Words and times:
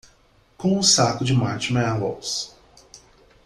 Com 0.57 0.79
um 0.79 0.81
saco 0.81 1.23
de 1.23 1.31
marshmallows. 1.31 2.55